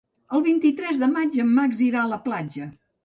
[0.37, 2.71] El vint-i-tres de maig en Max irà a la platja.